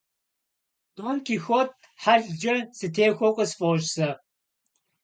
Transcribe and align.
Дон 0.95 1.17
Кихот 1.25 1.69
хьэлкӀэ 2.01 2.55
сытехуэу 2.77 3.35
къысфӀощӀ 3.35 3.87
сэ. 3.95 4.09